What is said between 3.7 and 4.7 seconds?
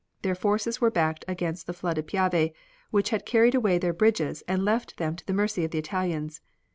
their bridges and